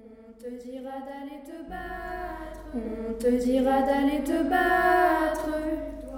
On 0.00 0.32
te 0.40 0.48
dira 0.62 0.92
d'aller 1.06 1.42
te 1.44 1.68
battre, 1.68 2.60
on 2.72 3.12
te 3.14 3.30
dira 3.42 3.82
d'aller 3.82 4.22
te 4.22 4.42
battre, 4.44 5.48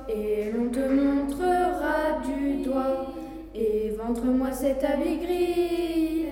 et 0.06 0.52
l'on 0.52 0.68
te 0.68 0.80
montrera 0.80 2.20
du 2.22 2.62
doigt. 2.62 3.14
Et 3.54 3.96
ventre-moi 3.96 4.52
cet 4.52 4.84
habit 4.84 5.16
gris, 5.16 6.26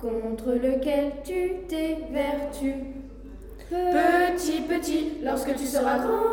contre 0.00 0.52
lequel 0.52 1.12
tu 1.24 1.64
t'évertues. 1.66 2.84
Petit, 3.70 4.60
petit, 4.60 5.12
lorsque 5.22 5.54
tu 5.54 5.64
seras 5.64 5.98
grand, 5.98 6.26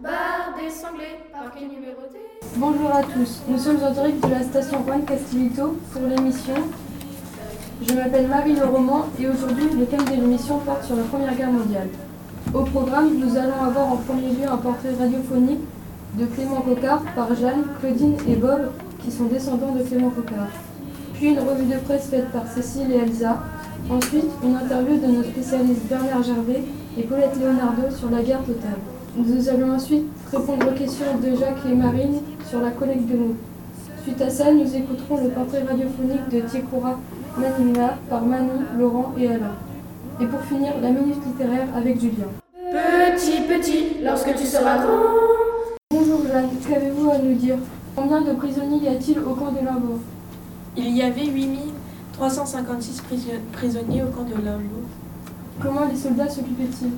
bardé, 0.00 0.70
sanglé, 0.70 1.18
parquet 1.30 1.66
numéroté. 1.66 2.20
Bonjour 2.56 2.90
à 2.90 3.02
tous, 3.02 3.42
nous 3.48 3.58
sommes 3.58 3.82
en 3.82 3.90
direct 3.90 4.24
de 4.24 4.30
la 4.30 4.42
station 4.44 4.82
Juan 4.82 5.04
Castilito 5.04 5.76
pour 5.92 6.02
l'émission. 6.02 6.54
Je 7.86 7.94
m'appelle 7.94 8.28
Marie 8.28 8.54
Le 8.54 8.64
Roman 8.64 9.06
et 9.20 9.28
aujourd'hui 9.28 9.64
le 9.78 9.84
thème 9.84 10.04
de 10.04 10.20
l'émission 10.20 10.58
porte 10.58 10.84
sur 10.84 10.96
la 10.96 11.02
Première 11.02 11.34
Guerre 11.36 11.52
mondiale. 11.52 11.88
Au 12.54 12.62
programme, 12.62 13.10
nous 13.18 13.36
allons 13.36 13.62
avoir 13.62 13.92
en 13.92 13.96
premier 13.96 14.28
lieu 14.28 14.48
un 14.50 14.56
portrait 14.56 14.94
radiophonique 14.98 15.60
de 16.18 16.24
Clément 16.24 16.62
Cocard 16.62 17.02
par 17.14 17.34
Jeanne, 17.34 17.64
Claudine 17.80 18.14
et 18.26 18.36
Bob 18.36 18.70
qui 19.02 19.10
sont 19.10 19.24
descendants 19.24 19.72
de 19.72 19.82
Clément 19.82 20.08
Cocard. 20.10 20.48
Puis 21.14 21.28
une 21.28 21.40
revue 21.40 21.66
de 21.66 21.78
presse 21.80 22.08
faite 22.08 22.30
par 22.32 22.46
Cécile 22.46 22.90
et 22.90 22.96
Elsa. 22.96 23.42
Ensuite, 23.90 24.30
une 24.42 24.56
interview 24.56 24.96
de 24.96 25.06
nos 25.06 25.22
spécialistes 25.22 25.86
Bernard 25.88 26.22
Gervais 26.22 26.62
et 26.96 27.02
Paulette 27.02 27.36
Leonardo 27.38 27.94
sur 27.94 28.10
la 28.10 28.22
guerre 28.22 28.44
totale. 28.44 28.80
Nous 29.16 29.48
allons 29.48 29.74
ensuite 29.74 30.06
répondre 30.32 30.68
aux 30.68 30.78
questions 30.78 31.18
de 31.22 31.36
Jacques 31.36 31.66
et 31.70 31.74
Marine 31.74 32.20
sur 32.48 32.60
la 32.60 32.70
collecte 32.70 33.06
de 33.08 33.16
mots. 33.16 33.36
Suite 34.04 34.20
à 34.20 34.28
ça, 34.28 34.52
nous 34.52 34.76
écouterons 34.76 35.24
le 35.24 35.30
portrait 35.30 35.62
radiophonique 35.62 36.28
de 36.30 36.40
Tiekoura 36.40 36.98
Nanina 37.38 37.96
par 38.10 38.20
Manu, 38.20 38.50
Laurent 38.78 39.14
et 39.18 39.28
Alain. 39.28 39.54
Et 40.20 40.26
pour 40.26 40.42
finir, 40.42 40.74
la 40.82 40.90
minute 40.90 41.24
littéraire 41.24 41.66
avec 41.74 41.98
Julien. 41.98 42.26
Petit, 42.52 43.40
petit, 43.48 43.96
lorsque 44.02 44.34
tu 44.34 44.44
seras 44.44 44.76
grand. 44.76 45.04
Bonjour 45.90 46.20
Jeanne, 46.26 46.50
qu'avez-vous 46.68 47.10
à 47.10 47.16
nous 47.16 47.32
dire? 47.32 47.56
Combien 47.96 48.20
de 48.20 48.32
prisonniers 48.34 48.84
y 48.84 48.88
a-t-il 48.88 49.20
au 49.20 49.34
camp 49.34 49.52
de 49.52 49.64
Limbourg 49.64 50.00
Il 50.76 50.94
y 50.94 51.00
avait 51.00 51.24
8356 51.24 53.02
prisonniers 53.52 54.02
au 54.02 54.08
camp 54.08 54.24
de 54.24 54.34
Limbourg. 54.34 54.84
Comment 55.62 55.86
les 55.90 55.96
soldats 55.96 56.28
s'occupaient-ils? 56.28 56.92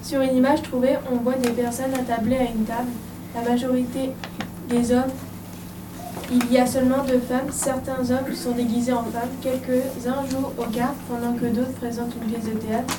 Sur 0.00 0.20
une 0.20 0.36
image 0.36 0.62
trouvée, 0.62 0.96
on 1.12 1.16
voit 1.16 1.34
des 1.34 1.50
personnes 1.50 1.92
attablées 1.92 2.36
à 2.36 2.44
une 2.44 2.64
table. 2.64 2.90
La 3.34 3.50
majorité 3.50 4.12
des 4.68 4.92
hommes. 4.92 5.10
Il 6.30 6.52
y 6.52 6.58
a 6.58 6.66
seulement 6.66 7.04
deux 7.06 7.20
femmes. 7.20 7.50
Certains 7.50 8.10
hommes 8.10 8.34
sont 8.34 8.52
déguisés 8.52 8.92
en 8.92 9.04
femmes. 9.04 9.28
Quelques-uns 9.40 10.26
jouent 10.30 10.50
aux 10.58 10.70
cartes 10.70 10.96
pendant 11.08 11.34
que 11.34 11.46
d'autres 11.46 11.72
présentent 11.72 12.14
une 12.22 12.30
pièce 12.30 12.44
de 12.44 12.58
théâtre. 12.58 12.94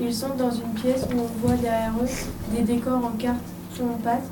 Ils 0.00 0.14
sont 0.14 0.34
dans 0.38 0.50
une 0.50 0.74
pièce 0.74 1.04
où 1.12 1.18
on 1.18 1.46
voit 1.46 1.56
derrière 1.56 1.92
eux 2.00 2.54
des 2.54 2.62
décors 2.62 3.04
en 3.04 3.16
cartes 3.18 3.36
en 3.82 3.98
pâte. 4.02 4.24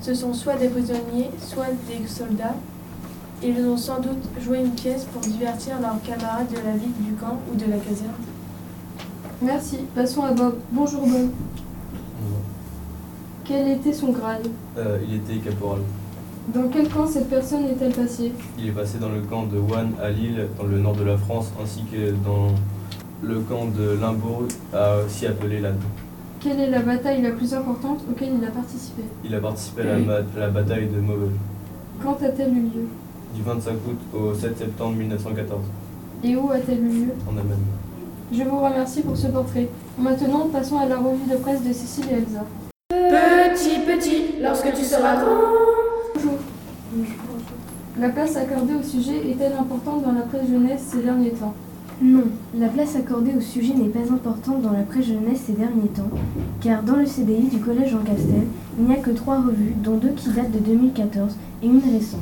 Ce 0.00 0.14
sont 0.14 0.32
soit 0.32 0.54
des 0.54 0.68
prisonniers, 0.68 1.30
soit 1.38 1.66
des 1.88 2.06
soldats. 2.06 2.54
Ils 3.42 3.64
ont 3.66 3.76
sans 3.76 4.00
doute 4.00 4.22
joué 4.40 4.60
une 4.60 4.72
pièce 4.72 5.04
pour 5.04 5.20
divertir 5.20 5.80
leurs 5.80 6.00
camarades 6.02 6.50
de 6.50 6.56
la 6.56 6.72
ville 6.72 6.92
du 7.00 7.12
camp 7.12 7.38
ou 7.50 7.56
de 7.56 7.70
la 7.70 7.78
caserne. 7.78 8.12
Merci. 9.40 9.78
Passons 9.94 10.24
à 10.24 10.32
Bob. 10.32 10.56
Bonjour 10.72 11.06
Bob. 11.06 11.30
Quel 13.44 13.68
était 13.68 13.92
son 13.92 14.10
grade? 14.10 14.48
Euh, 14.76 14.98
il 15.08 15.16
était 15.16 15.38
caporal. 15.38 15.80
Dans 16.54 16.68
quel 16.68 16.88
camp 16.88 17.06
cette 17.06 17.28
personne 17.28 17.64
est-elle 17.64 17.92
passée? 17.92 18.32
Il 18.58 18.68
est 18.68 18.72
passé 18.72 18.98
dans 18.98 19.10
le 19.10 19.20
camp 19.20 19.44
de 19.44 19.58
Wann 19.58 19.90
à 20.02 20.08
Lille, 20.10 20.46
dans 20.58 20.64
le 20.66 20.78
nord 20.78 20.94
de 20.96 21.04
la 21.04 21.18
France, 21.18 21.52
ainsi 21.62 21.82
que 21.92 22.12
dans 22.24 22.48
le 23.22 23.40
camp 23.40 23.66
de 23.66 23.98
Limbourg, 24.00 24.44
aussi 25.04 25.26
appelé 25.26 25.60
l'Anne. 25.60 25.76
Quelle 26.40 26.60
est 26.60 26.70
la 26.70 26.80
bataille 26.80 27.20
la 27.20 27.32
plus 27.32 27.52
importante 27.52 28.00
auquel 28.10 28.30
il 28.40 28.44
a 28.46 28.50
participé? 28.50 29.02
Il 29.24 29.34
a 29.34 29.40
participé 29.40 29.82
la, 29.82 29.92
à 29.92 30.22
la 30.38 30.48
bataille 30.48 30.86
de 30.88 31.00
Maubeuge, 31.00 31.32
Quand 32.02 32.12
a-t-elle 32.22 32.52
eu 32.52 32.62
lieu? 32.62 32.88
Du 33.34 33.42
25 33.42 33.72
août 33.72 33.98
au 34.18 34.34
7 34.34 34.56
septembre 34.56 34.96
1914, 34.96 35.60
Et 36.24 36.34
où 36.36 36.50
a-t-elle 36.50 36.82
eu 36.82 37.06
lieu? 37.06 37.12
En 37.26 37.36
Allemagne. 37.36 37.58
Je 38.32 38.42
vous 38.42 38.60
remercie 38.60 39.02
pour 39.02 39.16
ce 39.16 39.26
portrait. 39.26 39.68
Maintenant, 39.98 40.48
passons 40.52 40.78
à 40.78 40.86
la 40.86 40.96
revue 40.96 41.30
de 41.30 41.36
presse 41.36 41.62
de 41.62 41.72
Cécile 41.72 42.04
et 42.10 42.14
Elsa. 42.14 42.44
Petit, 42.88 43.80
petit, 43.86 44.40
lorsque 44.40 44.72
tu 44.74 44.84
seras 44.84 45.16
grand. 45.16 45.77
La 48.00 48.10
place 48.10 48.36
accordée 48.36 48.74
au 48.74 48.82
sujet 48.84 49.16
est-elle 49.28 49.54
importante 49.58 50.04
dans 50.04 50.12
la 50.12 50.20
presse 50.20 50.48
jeunesse 50.48 50.82
ces 50.86 51.02
derniers 51.02 51.32
temps? 51.32 51.52
Non, 52.00 52.22
la 52.56 52.68
place 52.68 52.94
accordée 52.94 53.32
au 53.36 53.40
sujet 53.40 53.74
n'est 53.74 53.88
pas 53.88 54.12
importante 54.12 54.62
dans 54.62 54.70
la 54.70 54.82
presse 54.82 55.06
jeunesse 55.06 55.40
ces 55.46 55.54
derniers 55.54 55.88
temps, 55.88 56.08
car 56.60 56.84
dans 56.84 56.94
le 56.94 57.06
CDI 57.06 57.48
du 57.48 57.58
Collège 57.58 57.90
Jean 57.90 58.04
Castel, 58.04 58.44
il 58.78 58.84
n'y 58.84 58.92
a 58.92 58.98
que 58.98 59.10
trois 59.10 59.40
revues, 59.40 59.74
dont 59.82 59.96
deux 59.96 60.12
qui 60.14 60.28
datent 60.28 60.52
de 60.52 60.60
2014 60.60 61.34
et 61.64 61.66
une 61.66 61.80
récente. 61.92 62.20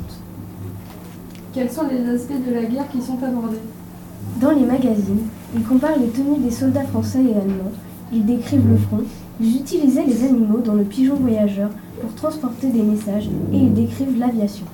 Quels 1.52 1.70
sont 1.70 1.88
les 1.90 2.08
aspects 2.08 2.46
de 2.48 2.54
la 2.54 2.64
guerre 2.64 2.88
qui 2.90 3.02
sont 3.02 3.22
abordés? 3.22 3.58
Dans 4.40 4.52
les 4.52 4.64
magazines, 4.64 5.26
ils 5.54 5.62
comparent 5.62 5.98
les 5.98 6.08
tenues 6.08 6.38
des 6.38 6.52
soldats 6.52 6.84
français 6.84 7.22
et 7.22 7.36
allemands, 7.36 7.72
ils 8.14 8.24
décrivent 8.24 8.66
le 8.66 8.78
front, 8.78 9.02
ils 9.42 9.56
utilisaient 9.56 10.06
les 10.06 10.24
animaux 10.24 10.62
dans 10.64 10.74
le 10.74 10.84
pigeon 10.84 11.16
voyageur 11.16 11.68
pour 12.00 12.14
transporter 12.14 12.68
des 12.68 12.82
messages 12.82 13.28
et 13.52 13.58
ils 13.58 13.74
décrivent 13.74 14.18
l'aviation. 14.18 14.64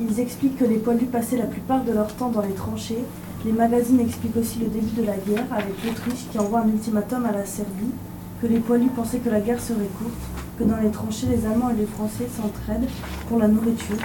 Ils 0.00 0.18
expliquent 0.18 0.56
que 0.56 0.64
les 0.64 0.78
poilus 0.78 1.06
passaient 1.06 1.36
la 1.36 1.44
plupart 1.44 1.84
de 1.84 1.92
leur 1.92 2.14
temps 2.14 2.30
dans 2.30 2.40
les 2.40 2.54
tranchées. 2.54 3.04
Les 3.44 3.52
magazines 3.52 4.00
expliquent 4.00 4.38
aussi 4.38 4.58
le 4.58 4.68
début 4.68 4.96
de 4.96 5.06
la 5.06 5.16
guerre 5.16 5.46
avec 5.50 5.74
l'Autriche 5.84 6.26
qui 6.30 6.38
envoie 6.38 6.60
un 6.60 6.68
ultimatum 6.68 7.26
à 7.26 7.32
la 7.32 7.44
Serbie, 7.44 7.92
que 8.40 8.46
les 8.46 8.60
poilus 8.60 8.88
pensaient 8.96 9.18
que 9.18 9.28
la 9.28 9.40
guerre 9.40 9.60
serait 9.60 9.90
courte, 9.98 10.12
que 10.58 10.64
dans 10.64 10.78
les 10.78 10.90
tranchées 10.90 11.26
les 11.26 11.44
Allemands 11.44 11.68
et 11.70 11.80
les 11.80 11.86
Français 11.86 12.26
s'entraident 12.34 12.88
pour 13.28 13.38
la 13.38 13.48
nourriture. 13.48 13.96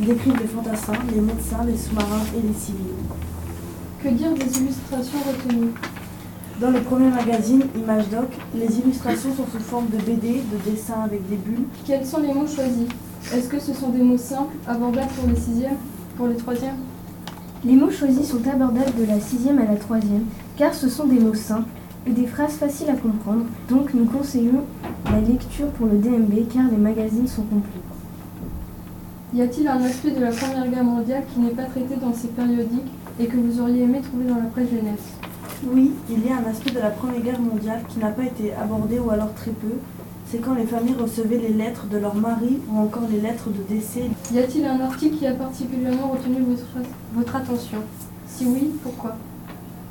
Ils 0.00 0.06
décrivent 0.06 0.40
les 0.40 0.46
fantassins, 0.46 0.94
les 1.14 1.20
médecins, 1.20 1.64
les 1.66 1.76
sous-marins 1.76 2.24
et 2.36 2.46
les 2.46 2.54
civils. 2.54 2.94
Que 4.02 4.08
dire 4.08 4.32
des 4.32 4.58
illustrations 4.60 5.18
retenues? 5.26 5.72
Dans 6.60 6.70
le 6.70 6.80
premier 6.82 7.08
magazine, 7.08 7.62
Image 7.74 8.08
Doc, 8.10 8.28
les 8.54 8.78
illustrations 8.78 9.30
sont 9.34 9.44
sous 9.50 9.58
forme 9.58 9.86
de 9.88 9.96
BD, 9.96 10.40
de 10.52 10.70
dessins 10.70 11.00
avec 11.04 11.28
des 11.28 11.34
bulles. 11.34 11.64
Quels 11.84 12.06
sont 12.06 12.20
les 12.20 12.32
mots 12.32 12.46
choisis? 12.46 12.86
Est-ce 13.34 13.48
que 13.48 13.58
ce 13.58 13.74
sont 13.74 13.88
des 13.88 14.04
mots 14.04 14.16
simples, 14.16 14.54
abordables 14.64 15.10
pour 15.18 15.28
les 15.28 15.34
sixièmes, 15.34 15.78
pour 16.16 16.28
les 16.28 16.36
troisièmes 16.36 16.76
Les 17.64 17.74
mots 17.74 17.90
choisis 17.90 18.28
sont 18.28 18.46
abordables 18.46 18.94
de 18.96 19.04
la 19.04 19.18
sixième 19.18 19.58
à 19.58 19.64
la 19.64 19.74
troisième, 19.74 20.26
car 20.56 20.72
ce 20.74 20.88
sont 20.88 21.06
des 21.06 21.18
mots 21.18 21.34
simples 21.34 21.68
et 22.06 22.12
des 22.12 22.28
phrases 22.28 22.54
faciles 22.54 22.90
à 22.90 22.94
comprendre, 22.94 23.46
donc 23.68 23.92
nous 23.92 24.04
conseillons 24.04 24.62
la 25.06 25.20
lecture 25.20 25.70
pour 25.70 25.86
le 25.86 25.98
DMB 25.98 26.46
car 26.54 26.70
les 26.70 26.76
magazines 26.76 27.26
sont 27.26 27.42
complets. 27.42 27.80
Y 29.34 29.42
a-t-il 29.42 29.66
un 29.66 29.82
aspect 29.82 30.12
de 30.12 30.20
la 30.20 30.30
Première 30.30 30.68
Guerre 30.68 30.84
mondiale 30.84 31.24
qui 31.34 31.40
n'est 31.40 31.50
pas 31.50 31.64
traité 31.64 31.96
dans 32.00 32.14
ces 32.14 32.28
périodiques 32.28 32.92
et 33.18 33.26
que 33.26 33.36
vous 33.36 33.60
auriez 33.60 33.82
aimé 33.82 34.00
trouver 34.02 34.26
dans 34.26 34.36
la 34.36 34.44
presse 34.44 34.70
jeunesse? 34.70 35.33
Oui, 35.62 35.92
il 36.10 36.26
y 36.26 36.30
a 36.30 36.36
un 36.36 36.50
aspect 36.50 36.70
de 36.70 36.80
la 36.80 36.90
Première 36.90 37.20
Guerre 37.20 37.40
mondiale 37.40 37.82
qui 37.88 37.98
n'a 37.98 38.10
pas 38.10 38.24
été 38.24 38.52
abordé 38.54 38.98
ou 38.98 39.10
alors 39.10 39.32
très 39.34 39.52
peu. 39.52 39.78
C'est 40.26 40.38
quand 40.38 40.54
les 40.54 40.64
familles 40.64 40.96
recevaient 41.00 41.38
les 41.38 41.52
lettres 41.52 41.86
de 41.86 41.98
leur 41.98 42.14
mari 42.14 42.58
ou 42.68 42.78
encore 42.78 43.04
les 43.10 43.20
lettres 43.20 43.48
de 43.50 43.74
décès. 43.74 44.10
Y 44.32 44.38
a-t-il 44.38 44.64
un 44.66 44.80
article 44.80 45.16
qui 45.16 45.26
a 45.26 45.34
particulièrement 45.34 46.08
retenu 46.08 46.36
votre, 46.46 46.88
votre 47.14 47.36
attention? 47.36 47.78
Si 48.26 48.44
oui, 48.46 48.70
pourquoi? 48.82 49.16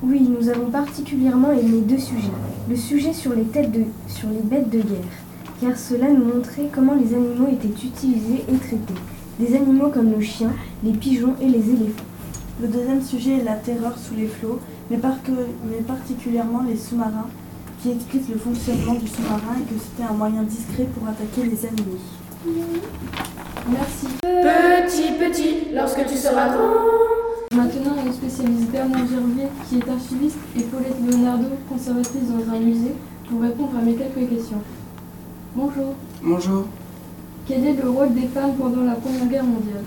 Oui, 0.03 0.27
nous 0.29 0.49
avons 0.49 0.69
particulièrement 0.69 1.51
aimé 1.51 1.81
deux 1.87 1.97
sujets. 1.97 2.31
Le 2.69 2.75
sujet 2.75 3.13
sur 3.13 3.33
les, 3.33 3.43
têtes 3.45 3.71
de, 3.71 3.85
sur 4.07 4.29
les 4.29 4.41
bêtes 4.41 4.69
de 4.69 4.81
guerre, 4.81 5.13
car 5.61 5.77
cela 5.77 6.11
nous 6.11 6.25
montrait 6.25 6.69
comment 6.73 6.93
les 6.93 7.13
animaux 7.13 7.47
étaient 7.51 7.67
utilisés 7.67 8.43
et 8.49 8.57
traités. 8.57 8.99
Des 9.39 9.55
animaux 9.55 9.89
comme 9.89 10.11
le 10.11 10.21
chien, 10.21 10.51
les 10.83 10.91
pigeons 10.91 11.35
et 11.41 11.47
les 11.47 11.69
éléphants. 11.69 12.03
Le 12.61 12.67
deuxième 12.67 13.01
sujet 13.01 13.37
est 13.37 13.43
la 13.43 13.55
terreur 13.55 13.97
sous 13.97 14.13
les 14.15 14.27
flots, 14.27 14.59
mais, 14.89 14.97
par 14.97 15.21
que- 15.23 15.31
mais 15.69 15.81
particulièrement 15.85 16.61
les 16.67 16.75
sous-marins, 16.77 17.27
qui 17.81 17.91
expliquent 17.91 18.29
le 18.29 18.37
fonctionnement 18.37 18.93
du 18.93 19.07
sous-marin 19.07 19.55
et 19.59 19.73
que 19.73 19.79
c'était 19.79 20.09
un 20.09 20.13
moyen 20.13 20.43
discret 20.43 20.87
pour 20.97 21.07
attaquer 21.07 21.43
les 21.43 21.65
ennemis. 21.65 22.01
Merci. 23.69 24.07
Petit, 24.21 25.11
petit, 25.19 25.73
lorsque 25.73 26.05
tu 26.05 26.15
seras 26.15 26.49
grand. 26.49 26.73
Maintenant, 27.55 27.95
nos 28.05 28.11
spécialistes 28.11 28.71
Bernard 28.71 29.07
Gervier, 29.07 29.47
qui 29.69 29.77
est 29.77 29.89
archiviste, 29.89 30.37
et 30.57 30.63
Paulette 30.63 30.97
Leonardo, 31.07 31.45
conservatrice 31.69 32.23
dans 32.29 32.53
un 32.53 32.59
musée, 32.59 32.93
pour 33.29 33.41
répondre 33.41 33.71
à 33.79 33.81
mes 33.81 33.93
quelques 33.95 34.29
questions. 34.29 34.61
Bonjour. 35.55 35.93
Bonjour. 36.23 36.63
Quel 37.47 37.65
est 37.65 37.73
le 37.73 37.89
rôle 37.89 38.13
des 38.13 38.27
femmes 38.27 38.53
pendant 38.59 38.83
la 38.83 38.95
Première 38.95 39.27
Guerre 39.27 39.43
mondiale? 39.43 39.83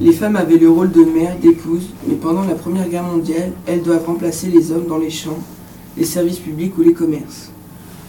Les 0.00 0.12
femmes 0.12 0.34
avaient 0.34 0.58
le 0.58 0.68
rôle 0.68 0.90
de 0.90 1.04
mère, 1.04 1.38
d'épouse, 1.38 1.88
mais 2.08 2.16
pendant 2.16 2.42
la 2.42 2.54
Première 2.54 2.88
Guerre 2.88 3.04
mondiale, 3.04 3.52
elles 3.64 3.82
doivent 3.82 4.04
remplacer 4.04 4.48
les 4.48 4.72
hommes 4.72 4.86
dans 4.88 4.98
les 4.98 5.10
champs, 5.10 5.38
les 5.96 6.04
services 6.04 6.40
publics 6.40 6.76
ou 6.76 6.82
les 6.82 6.92
commerces. 6.92 7.50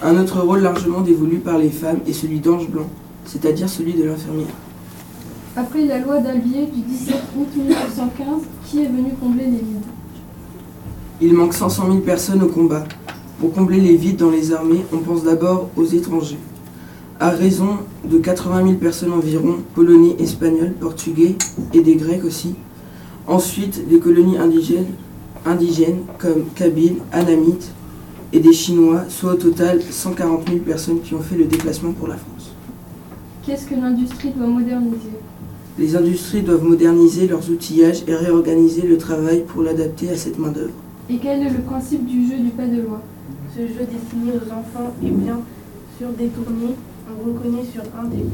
Un 0.02 0.20
autre 0.20 0.42
rôle 0.42 0.62
largement 0.62 1.02
dévolu 1.02 1.38
par 1.38 1.60
les 1.60 1.70
femmes 1.70 2.00
est 2.08 2.14
celui 2.14 2.40
d'ange 2.40 2.68
blanc, 2.70 2.88
c'est-à-dire 3.26 3.70
celui 3.70 3.94
de 3.94 4.04
l'infirmière. 4.04 4.48
Après 5.56 5.86
la 5.86 6.00
loi 6.00 6.20
d'Albier 6.20 6.66
du 6.66 6.82
17 6.82 7.16
août 7.38 7.48
1915, 7.56 8.26
qui 8.66 8.82
est 8.82 8.88
venu 8.88 9.12
combler 9.22 9.46
les 9.46 9.52
vides? 9.52 9.86
Il 11.22 11.34
manque 11.34 11.54
500 11.54 11.86
000 11.86 12.00
personnes 12.00 12.42
au 12.42 12.48
combat. 12.48 12.84
Pour 13.40 13.54
combler 13.54 13.80
les 13.80 13.96
vides 13.96 14.18
dans 14.18 14.32
les 14.32 14.52
armées, 14.52 14.84
on 14.92 14.98
pense 14.98 15.24
d'abord 15.24 15.70
aux 15.78 15.86
étrangers. 15.86 16.40
À 17.18 17.30
raison 17.30 17.78
de 18.04 18.18
80 18.18 18.64
000 18.64 18.74
personnes 18.76 19.14
environ, 19.14 19.60
Polonais, 19.74 20.18
Espagnols, 20.20 20.74
Portugais 20.74 21.36
et 21.74 21.80
des 21.80 21.96
Grecs 21.96 22.26
aussi. 22.26 22.56
Ensuite, 23.26 23.88
des 23.88 24.00
colonies 24.00 24.38
indigènes, 24.38 24.92
indigènes 25.46 26.02
comme 26.18 26.44
Kabyles, 26.56 26.98
Anamites 27.14 27.72
et 28.34 28.42
des 28.42 28.52
Chinois, 28.52 29.06
soit 29.08 29.32
au 29.32 29.38
total 29.38 29.82
140 29.82 30.50
000 30.50 30.60
personnes 30.60 31.00
qui 31.00 31.14
ont 31.14 31.22
fait 31.22 31.38
le 31.38 31.46
déplacement 31.46 31.94
pour 31.94 32.10
la 32.10 32.16
France. 32.16 32.52
Qu'est-ce 33.46 33.66
que 33.66 33.76
l'industrie 33.76 34.32
doit 34.32 34.48
moderniser? 34.48 35.12
Les 35.80 35.96
industries 35.96 36.42
doivent 36.42 36.66
moderniser 36.66 37.28
leurs 37.28 37.50
outillages 37.50 38.04
et 38.08 38.14
réorganiser 38.14 38.82
le 38.82 38.98
travail 38.98 39.46
pour 39.48 39.62
l'adapter 39.62 40.10
à 40.10 40.18
cette 40.18 40.38
main-d'œuvre. 40.38 40.74
Et 41.10 41.18
quel 41.18 41.44
est 41.44 41.50
le 41.50 41.60
principe 41.60 42.06
du 42.06 42.28
jeu 42.28 42.40
du 42.40 42.50
pas 42.50 42.68
de 42.68 42.82
loi? 42.82 43.02
Ce 43.56 43.62
jeu 43.62 43.88
destiné 43.90 44.32
aux 44.34 44.52
enfants 44.52 44.94
est 45.02 45.12
bien 45.12 45.40
sûr 45.98 46.10
détourné. 46.10 46.76
On 47.08 47.28
reconnaît 47.28 47.64
sur 47.64 47.84
un 48.00 48.06
des, 48.06 48.26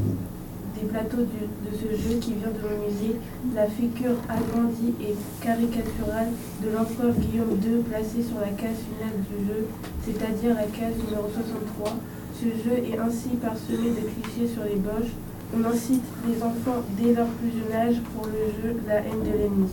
des 0.80 0.86
plateaux 0.88 1.22
du- 1.22 1.48
de 1.70 1.72
ce 1.76 1.88
jeu 2.02 2.18
qui 2.18 2.34
vient 2.34 2.48
de 2.48 2.60
mon 2.62 2.86
musée 2.86 3.16
la 3.54 3.66
figure 3.66 4.16
agrandie 4.28 4.94
et 5.00 5.14
caricaturale 5.44 6.28
de 6.64 6.70
l'empereur 6.70 7.12
Guillaume 7.14 7.58
II 7.62 7.82
placée 7.82 8.22
sur 8.22 8.40
la 8.40 8.48
case 8.56 8.80
finale 8.88 9.18
du 9.28 9.46
jeu, 9.46 9.66
c'est-à-dire 10.04 10.54
la 10.54 10.64
case 10.64 10.96
numéro 11.04 11.28
63. 11.28 11.96
Ce 12.40 12.46
jeu 12.64 12.76
est 12.90 12.98
ainsi 12.98 13.28
parsemé 13.40 13.90
de 13.90 14.08
clichés 14.08 14.48
sur 14.52 14.64
les 14.64 14.76
boches. 14.76 15.12
On 15.54 15.62
incite 15.68 16.02
les 16.26 16.42
enfants 16.42 16.80
dès 16.98 17.12
leur 17.12 17.26
plus 17.26 17.50
jeune 17.52 17.76
âge 17.78 18.00
pour 18.14 18.24
le 18.26 18.50
jeu 18.62 18.76
La 18.88 19.00
haine 19.00 19.20
de 19.20 19.38
l'ennemi. 19.38 19.68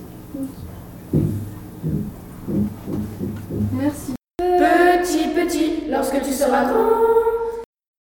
Merci. 3.80 4.14
Petit, 4.38 5.28
petit, 5.34 5.90
lorsque 5.90 6.22
tu 6.22 6.32
seras 6.32 6.66
grand. 6.66 6.90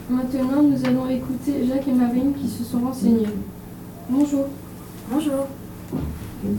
Maintenant, 0.09 0.63
nous 0.63 0.85
allons 0.85 1.07
écouter 1.09 1.65
Jacques 1.77 1.87
et 1.89 1.91
Marine 1.91 2.33
qui 2.33 2.47
se 2.47 2.63
sont 2.63 2.79
renseignés. 2.79 3.27
Bonjour. 4.09 4.45
Bonjour. 5.11 5.45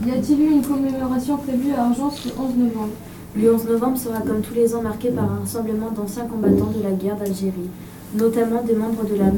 Y 0.07 0.11
a-t-il 0.11 0.41
eu 0.41 0.51
une 0.51 0.61
commémoration 0.61 1.35
prévue 1.37 1.73
à 1.73 1.87
Argence 1.87 2.23
le 2.25 2.31
11 2.41 2.55
novembre? 2.55 2.93
Le 3.35 3.53
11 3.53 3.65
novembre 3.67 3.97
sera 3.97 4.19
comme 4.21 4.39
tous 4.39 4.53
les 4.53 4.73
ans 4.73 4.81
marqué 4.81 5.09
par 5.09 5.25
un 5.25 5.39
rassemblement 5.41 5.91
d'anciens 5.91 6.25
combattants 6.25 6.71
de 6.77 6.81
la 6.81 6.91
guerre 6.91 7.17
d'Algérie, 7.17 7.69
notamment 8.17 8.63
des 8.63 8.75
membres 8.75 9.03
de 9.03 9.15
la 9.15 9.29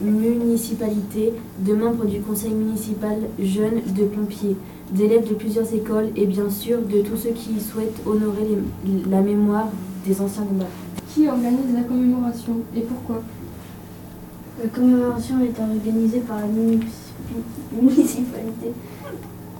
municipalité, 0.00 1.32
de 1.64 1.72
membres 1.72 2.06
du 2.06 2.18
conseil 2.20 2.52
municipal, 2.52 3.18
jeunes, 3.38 3.82
de 3.96 4.04
pompiers, 4.06 4.56
d'élèves 4.92 5.28
de 5.28 5.34
plusieurs 5.34 5.72
écoles 5.72 6.08
et 6.16 6.26
bien 6.26 6.50
sûr 6.50 6.78
de 6.78 7.00
tous 7.02 7.16
ceux 7.16 7.30
qui 7.30 7.60
souhaitent 7.60 8.02
honorer 8.06 8.58
les- 8.84 9.08
la 9.10 9.20
mémoire 9.20 9.68
des 10.04 10.20
anciens 10.20 10.42
combattants. 10.42 10.70
Qui 11.14 11.28
organise 11.28 11.74
la 11.76 11.82
commémoration 11.82 12.54
et 12.76 12.80
pourquoi? 12.80 13.22
La 14.62 14.68
commémoration 14.68 15.36
est 15.40 15.58
organisée 15.60 16.20
par 16.20 16.40
la 16.40 16.46
munici- 16.46 16.86
municipalité 17.80 18.72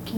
qui 0.05 0.17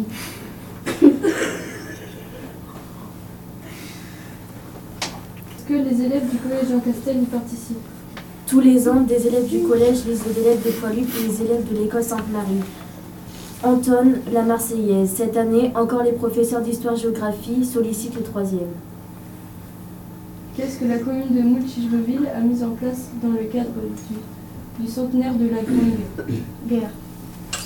Est-ce 5.53 5.65
que 5.69 5.75
les 5.75 6.03
élèves 6.05 6.31
du 6.31 6.37
collège 6.38 6.69
Jean 6.71 6.81
Castel 6.81 7.23
y 7.23 7.27
participent? 7.27 7.77
Tous 8.47 8.61
les 8.61 8.88
ans, 8.88 9.00
des 9.03 9.27
élèves 9.27 9.47
du 9.49 9.61
collège, 9.61 9.99
les 10.06 10.41
élèves 10.41 10.62
des 10.62 10.71
Poilus 10.71 11.06
et 11.19 11.29
les 11.29 11.43
élèves 11.43 11.71
de 11.73 11.77
l'école 11.79 12.03
Sainte-Marie 12.03 12.62
entonnent 13.62 14.21
la 14.32 14.43
Marseillaise. 14.43 15.11
Cette 15.15 15.37
année, 15.37 15.71
encore 15.77 16.03
les 16.03 16.12
professeurs 16.12 16.62
d'histoire-géographie 16.62 17.65
sollicitent 17.65 18.17
le 18.17 18.23
troisième. 18.23 18.71
Qu'est-ce 20.56 20.79
que 20.81 20.87
la 20.87 20.99
commune 20.99 21.31
de 21.31 21.43
Moulchicheville 21.43 22.29
a 22.35 22.41
mis 22.41 22.62
en 22.65 22.71
place 22.71 23.09
dans 23.23 23.29
le 23.31 23.44
cadre 23.44 23.71
du, 24.11 24.17
du 24.81 24.91
centenaire 24.91 25.35
de 25.35 25.47
la 25.49 25.62
Grande 25.62 26.29
Guerre. 26.69 26.91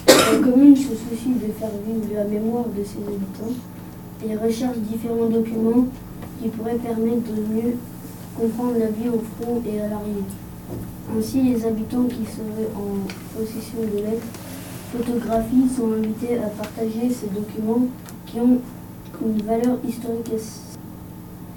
La 0.06 0.38
commune 0.38 0.76
se 0.76 0.88
soucie 0.88 1.34
de 1.34 1.52
faire 1.58 1.70
vivre 1.86 2.14
la 2.14 2.24
mémoire 2.24 2.64
de 2.76 2.82
ses 2.82 2.98
habitants 2.98 3.54
et 4.26 4.36
recherche 4.36 4.78
différents 4.78 5.28
documents 5.28 5.86
qui 6.42 6.48
pourraient 6.48 6.76
permettre 6.76 7.32
de 7.32 7.54
mieux 7.54 7.76
comprendre 8.38 8.78
la 8.78 8.86
vie 8.86 9.08
au 9.08 9.22
front 9.38 9.62
et 9.66 9.80
à 9.80 9.88
l'arrière. 9.88 10.24
Ainsi, 11.16 11.42
les 11.42 11.64
habitants 11.64 12.04
qui 12.04 12.24
seraient 12.24 12.70
en 12.74 13.38
possession 13.38 13.80
de 13.80 13.98
lettres 13.98 14.26
photographies 14.92 15.68
sont 15.76 15.92
invités 15.92 16.38
à 16.38 16.48
partager 16.48 17.10
ces 17.10 17.26
documents 17.28 17.86
qui 18.26 18.40
ont 18.40 18.58
une 19.24 19.42
valeur 19.42 19.76
historique 19.86 20.30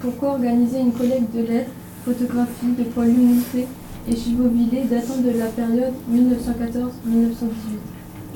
Pourquoi 0.00 0.30
organiser 0.30 0.80
une 0.80 0.92
collecte 0.92 1.34
de 1.34 1.42
lettres, 1.42 1.70
photographies 2.04 2.74
de 2.78 2.84
poilus 2.84 3.12
montés 3.12 3.66
et 4.10 4.16
chivovilés 4.16 4.84
datant 4.90 5.18
de 5.18 5.38
la 5.38 5.46
période 5.46 5.92
1914-1918 6.10 7.50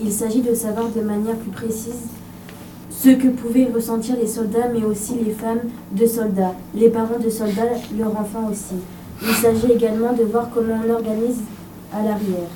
Il 0.03 0.13
s'agit 0.13 0.43
de 0.43 0.55
savoir 0.55 0.89
de 0.91 1.01
manière 1.01 1.37
plus 1.37 1.51
précise 1.51 2.09
ce 2.91 3.09
que 3.11 3.29
pouvaient 3.29 3.71
ressentir 3.75 4.17
les 4.17 4.27
soldats, 4.27 4.69
mais 4.73 4.85
aussi 4.85 5.15
les 5.15 5.33
femmes 5.33 5.63
de 5.93 6.07
soldats, 6.07 6.55
les 6.75 6.91
parents 6.91 7.19
de 7.19 7.31
soldats, 7.31 7.73
leurs 7.99 8.13
enfants 8.13 8.49
aussi. 8.51 8.77
Il 9.23 9.35
s'agit 9.35 9.73
également 9.73 10.13
de 10.13 10.25
voir 10.25 10.51
comment 10.53 10.79
on 10.87 10.91
organise 10.91 11.41
à 11.93 12.03
l'arrière. 12.03 12.51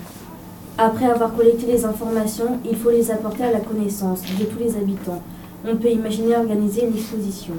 Après 0.79 1.07
avoir 1.07 1.35
collecté 1.35 1.67
les 1.67 1.85
informations, 1.85 2.61
il 2.69 2.77
faut 2.77 2.91
les 2.91 3.11
apporter 3.11 3.45
à 3.45 3.53
la 3.53 3.61
connaissance 3.61 4.21
de 4.39 4.45
tous 4.45 4.59
les 4.59 4.77
habitants. 4.77 5.23
On 5.67 5.77
peut 5.77 5.91
imaginer 5.91 6.37
organiser 6.37 6.85
une 6.85 6.95
exposition. 6.95 7.55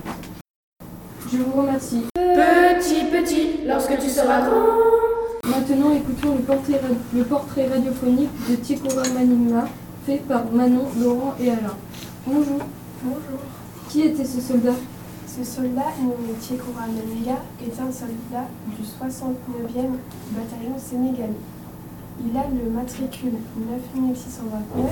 Je 1.30 1.38
vous 1.38 1.60
remercie. 1.60 2.06
Petit, 2.16 3.06
petit, 3.12 3.68
lorsque 3.68 3.98
tu 3.98 4.08
seras 4.08 4.48
grand. 4.48 4.97
Maintenant, 5.48 5.92
écoutons 5.96 6.36
le 6.36 6.42
portrait, 6.42 6.74
ra- 6.74 6.88
le 7.14 7.24
portrait 7.24 7.68
radiophonique 7.68 8.30
de 8.50 8.56
Tikora 8.56 9.04
Manigma, 9.14 9.66
fait 10.06 10.18
par 10.28 10.46
Manon, 10.52 10.84
Laurent 11.02 11.36
et 11.40 11.50
Alain. 11.52 11.76
Bonjour. 12.26 12.60
Bonjour. 13.04 13.40
Qui 13.90 14.02
était 14.02 14.26
ce 14.26 14.42
soldat? 14.42 14.74
Ce 15.28 15.44
soldat, 15.44 15.86
nommé 16.02 16.34
Menega, 16.34 17.38
est 17.62 17.80
un 17.80 17.92
soldat 17.92 18.48
du 18.68 18.84
69e 18.84 19.92
bataillon 20.32 20.78
sénégalais. 20.78 21.30
Il 22.26 22.36
a 22.36 22.46
le 22.50 22.70
matricule 22.72 23.34
9629. 23.58 24.92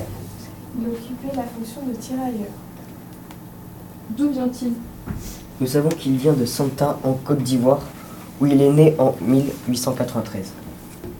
Il 0.78 0.86
occupait 0.88 1.36
la 1.36 1.42
fonction 1.42 1.82
de 1.86 1.92
tirailleur. 1.94 2.48
D'où 4.16 4.30
vient-il? 4.30 4.72
Nous 5.60 5.66
savons 5.66 5.88
qu'il 5.88 6.16
vient 6.16 6.34
de 6.34 6.44
Santa 6.46 6.98
en 7.02 7.12
Côte 7.14 7.42
d'Ivoire, 7.42 7.80
où 8.40 8.46
il 8.46 8.60
est 8.60 8.72
né 8.72 8.94
en 8.98 9.14
1893. 9.20 10.52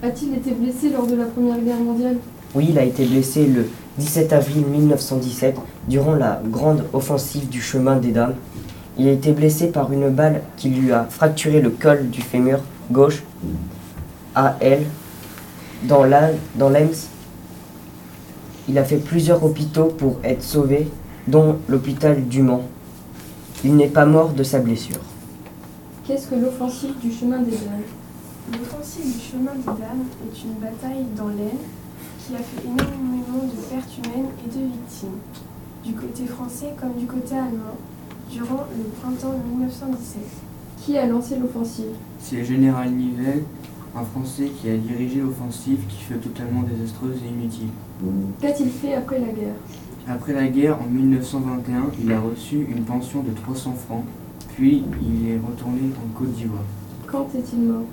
A-t-il 0.03 0.35
été 0.35 0.51
blessé 0.51 0.89
lors 0.89 1.07
de 1.07 1.15
la 1.15 1.25
Première 1.25 1.59
Guerre 1.59 1.79
mondiale? 1.79 2.17
Oui, 2.53 2.67
il 2.69 2.77
a 2.79 2.83
été 2.83 3.05
blessé 3.05 3.45
le 3.45 3.67
17 3.97 4.33
avril 4.33 4.63
1917 4.65 5.57
durant 5.87 6.15
la 6.15 6.41
grande 6.45 6.83
offensive 6.93 7.49
du 7.49 7.61
chemin 7.61 7.95
des 7.97 8.11
dames. 8.11 8.35
Il 8.97 9.07
a 9.07 9.11
été 9.11 9.31
blessé 9.31 9.67
par 9.67 9.91
une 9.91 10.09
balle 10.09 10.41
qui 10.55 10.69
lui 10.69 10.91
a 10.91 11.05
fracturé 11.09 11.61
le 11.61 11.69
col 11.69 12.09
du 12.09 12.21
fémur 12.21 12.59
gauche 12.91 13.23
à 14.33 14.55
elle 14.59 14.85
dans 15.83 16.03
l'EMS. 16.03 17.09
Il 18.69 18.77
a 18.77 18.83
fait 18.83 18.97
plusieurs 18.97 19.43
hôpitaux 19.43 19.85
pour 19.85 20.19
être 20.23 20.43
sauvé, 20.43 20.87
dont 21.27 21.57
l'hôpital 21.67 22.27
du 22.27 22.41
Mans. 22.41 22.63
Il 23.63 23.75
n'est 23.75 23.87
pas 23.87 24.05
mort 24.05 24.29
de 24.29 24.43
sa 24.43 24.59
blessure. 24.59 24.99
Qu'est-ce 26.07 26.27
que 26.27 26.35
l'offensive 26.35 26.93
du 27.03 27.11
chemin 27.11 27.39
des 27.39 27.51
Dames 27.51 27.83
L'offensive 28.53 29.13
du 29.13 29.19
chemin 29.19 29.51
des 29.55 29.65
dames 29.65 30.05
est 30.23 30.41
une 30.41 30.53
bataille 30.53 31.03
dans 31.17 31.27
l'Aisne 31.27 31.67
qui 32.25 32.33
a 32.33 32.37
fait 32.37 32.63
énormément 32.63 33.43
de 33.43 33.61
pertes 33.69 33.91
humaines 33.97 34.31
et 34.39 34.47
de 34.47 34.63
victimes, 34.67 35.19
du 35.83 35.91
côté 35.91 36.25
français 36.25 36.73
comme 36.79 36.93
du 36.93 37.07
côté 37.07 37.35
allemand, 37.35 37.75
durant 38.31 38.67
le 38.77 38.83
printemps 39.01 39.35
1917. 39.49 40.21
Qui 40.77 40.97
a 40.97 41.07
lancé 41.07 41.37
l'offensive? 41.39 41.91
C'est 42.19 42.37
le 42.37 42.43
général 42.45 42.91
Nivelle, 42.91 43.43
un 43.93 44.03
Français 44.05 44.49
qui 44.61 44.69
a 44.69 44.77
dirigé 44.77 45.19
l'offensive 45.19 45.79
qui 45.89 46.03
fut 46.03 46.17
totalement 46.19 46.61
désastreuse 46.61 47.17
et 47.25 47.27
inutile. 47.27 47.67
Qu'a-t-il 48.39 48.69
fait 48.69 48.93
après 48.93 49.19
la 49.19 49.33
guerre? 49.33 49.55
Après 50.07 50.31
la 50.31 50.47
guerre, 50.47 50.81
en 50.81 50.85
1921, 50.85 51.91
il 52.01 52.13
a 52.13 52.21
reçu 52.21 52.65
une 52.69 52.85
pension 52.85 53.23
de 53.23 53.31
300 53.31 53.73
francs, 53.73 54.05
puis 54.55 54.83
il 55.01 55.29
est 55.29 55.37
retourné 55.37 55.81
en 55.95 56.17
Côte 56.17 56.31
d'Ivoire. 56.33 56.63
Quand 57.05 57.27
est-il 57.35 57.59
mort? 57.61 57.85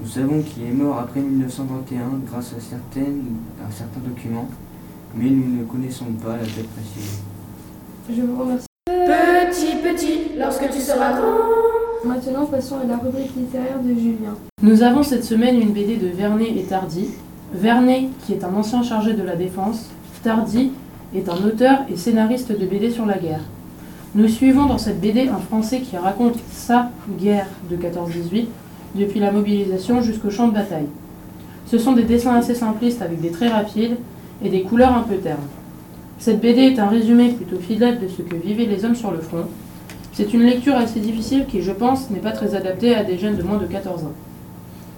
Nous 0.00 0.08
savons 0.08 0.42
qu'il 0.42 0.64
est 0.64 0.72
mort 0.72 0.98
après 0.98 1.20
1921 1.20 2.20
grâce 2.26 2.54
à, 2.56 2.60
certaines, 2.60 3.36
à 3.66 3.70
certains 3.70 4.00
documents, 4.00 4.48
mais 5.14 5.28
nous 5.28 5.58
ne 5.58 5.64
connaissons 5.64 6.06
pas 6.22 6.36
la 6.36 6.42
date 6.42 6.68
précise. 6.68 7.20
Je 8.08 8.22
vous 8.22 8.40
remercie. 8.40 8.66
Petit, 8.86 9.76
petit, 9.82 10.38
lorsque 10.38 10.70
tu 10.70 10.80
seras 10.80 11.12
grand. 11.12 11.38
Maintenant, 12.04 12.46
passons 12.46 12.76
à 12.82 12.84
la 12.84 12.96
rubrique 12.96 13.36
littéraire 13.36 13.78
de 13.82 13.90
Julien. 13.90 14.34
Nous 14.62 14.82
avons 14.82 15.02
cette 15.02 15.24
semaine 15.24 15.60
une 15.60 15.72
BD 15.72 15.96
de 15.96 16.08
Vernet 16.08 16.50
et 16.56 16.62
Tardy. 16.62 17.08
Vernet, 17.52 18.08
qui 18.24 18.32
est 18.32 18.44
un 18.44 18.54
ancien 18.54 18.82
chargé 18.82 19.12
de 19.12 19.22
la 19.22 19.36
défense, 19.36 19.90
Tardy 20.22 20.72
est 21.14 21.28
un 21.28 21.44
auteur 21.44 21.80
et 21.90 21.96
scénariste 21.96 22.58
de 22.58 22.64
BD 22.64 22.90
sur 22.90 23.04
la 23.04 23.18
guerre. 23.18 23.42
Nous 24.16 24.26
suivons 24.26 24.66
dans 24.66 24.78
cette 24.78 25.00
BD 25.00 25.28
un 25.28 25.38
Français 25.38 25.82
qui 25.82 25.96
raconte 25.96 26.34
sa 26.50 26.90
guerre 27.20 27.46
de 27.70 27.76
14-18, 27.76 28.46
depuis 28.96 29.20
la 29.20 29.30
mobilisation 29.30 30.02
jusqu'au 30.02 30.30
champ 30.30 30.48
de 30.48 30.54
bataille. 30.54 30.88
Ce 31.66 31.78
sont 31.78 31.92
des 31.92 32.02
dessins 32.02 32.34
assez 32.34 32.56
simplistes 32.56 33.02
avec 33.02 33.20
des 33.20 33.30
traits 33.30 33.52
rapides 33.52 33.98
et 34.44 34.48
des 34.48 34.62
couleurs 34.62 34.96
un 34.96 35.02
peu 35.02 35.14
ternes. 35.14 35.38
Cette 36.18 36.40
BD 36.40 36.62
est 36.62 36.80
un 36.80 36.88
résumé 36.88 37.28
plutôt 37.28 37.60
fidèle 37.60 38.00
de 38.00 38.08
ce 38.08 38.22
que 38.22 38.34
vivaient 38.34 38.66
les 38.66 38.84
hommes 38.84 38.96
sur 38.96 39.12
le 39.12 39.20
front. 39.20 39.44
C'est 40.12 40.34
une 40.34 40.42
lecture 40.42 40.74
assez 40.74 40.98
difficile 40.98 41.46
qui, 41.46 41.62
je 41.62 41.70
pense, 41.70 42.10
n'est 42.10 42.18
pas 42.18 42.32
très 42.32 42.56
adaptée 42.56 42.96
à 42.96 43.04
des 43.04 43.16
jeunes 43.16 43.36
de 43.36 43.44
moins 43.44 43.58
de 43.58 43.66
14 43.66 44.02
ans. 44.02 44.12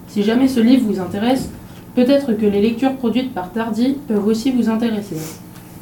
Si 0.08 0.22
jamais 0.22 0.48
ce 0.48 0.60
livre 0.60 0.86
vous 0.86 1.00
intéresse, 1.00 1.50
peut-être 1.94 2.32
que 2.32 2.46
les 2.46 2.62
lectures 2.62 2.96
produites 2.96 3.34
par 3.34 3.52
Tardy 3.52 3.98
peuvent 4.08 4.26
aussi 4.26 4.52
vous 4.52 4.70
intéresser. 4.70 5.16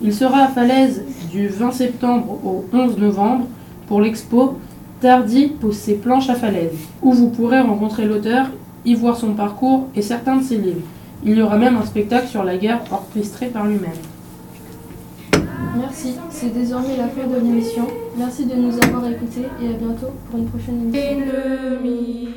Il 0.02 0.14
sera 0.14 0.44
à 0.44 0.48
Falaise 0.48 1.02
du 1.30 1.48
20 1.48 1.72
septembre 1.72 2.38
au 2.44 2.64
11 2.72 2.96
novembre 2.98 3.46
pour 3.86 4.00
l'expo 4.00 4.56
Tardy 5.00 5.48
pose 5.48 5.76
ses 5.76 5.94
planches 5.94 6.28
à 6.28 6.34
Falaise, 6.34 6.76
où 7.02 7.12
vous 7.12 7.30
pourrez 7.30 7.60
rencontrer 7.60 8.04
l'auteur, 8.04 8.46
y 8.84 8.94
voir 8.94 9.16
son 9.16 9.32
parcours 9.32 9.88
et 9.96 10.02
certains 10.02 10.36
de 10.36 10.42
ses 10.42 10.58
livres. 10.58 10.82
Il 11.24 11.36
y 11.36 11.42
aura 11.42 11.56
même 11.56 11.76
un 11.76 11.86
spectacle 11.86 12.28
sur 12.28 12.44
la 12.44 12.56
guerre 12.56 12.80
orchestré 12.90 13.46
par 13.46 13.66
lui-même. 13.66 13.90
Merci, 15.76 16.16
c'est 16.30 16.52
désormais 16.52 16.96
la 16.98 17.08
fin 17.08 17.26
de 17.26 17.36
l'émission. 17.36 17.86
Merci 18.16 18.44
de 18.44 18.54
nous 18.54 18.74
avoir 18.78 19.06
écoutés 19.06 19.46
et 19.62 19.68
à 19.68 19.72
bientôt 19.72 20.08
pour 20.30 20.38
une 20.38 20.46
prochaine 20.46 20.82
émission. 20.82 21.00
Ennemi. 21.00 22.28